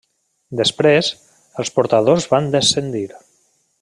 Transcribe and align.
Després, 0.61 1.11
els 1.63 1.71
portadors 1.75 2.29
van 2.33 2.49
descendir. 2.57 3.05